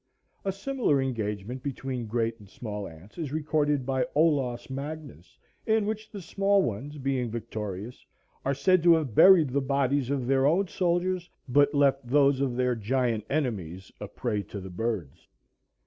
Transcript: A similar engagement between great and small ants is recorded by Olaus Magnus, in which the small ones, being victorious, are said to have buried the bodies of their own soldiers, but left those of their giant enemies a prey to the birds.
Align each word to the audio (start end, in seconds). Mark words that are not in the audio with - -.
A 0.43 0.51
similar 0.51 0.99
engagement 0.99 1.61
between 1.61 2.07
great 2.07 2.39
and 2.39 2.49
small 2.49 2.87
ants 2.87 3.19
is 3.19 3.31
recorded 3.31 3.85
by 3.85 4.07
Olaus 4.15 4.67
Magnus, 4.67 5.37
in 5.67 5.85
which 5.85 6.09
the 6.09 6.23
small 6.23 6.63
ones, 6.63 6.97
being 6.97 7.29
victorious, 7.29 8.03
are 8.43 8.55
said 8.55 8.81
to 8.81 8.95
have 8.95 9.13
buried 9.13 9.51
the 9.51 9.61
bodies 9.61 10.09
of 10.09 10.25
their 10.25 10.47
own 10.47 10.67
soldiers, 10.69 11.29
but 11.47 11.75
left 11.75 12.07
those 12.07 12.41
of 12.41 12.55
their 12.55 12.73
giant 12.75 13.25
enemies 13.29 13.91
a 13.99 14.07
prey 14.07 14.41
to 14.41 14.59
the 14.59 14.71
birds. 14.71 15.27